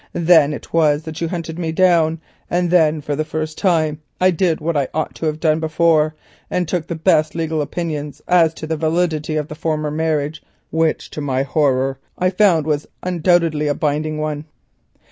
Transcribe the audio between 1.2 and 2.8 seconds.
you hunted me down, and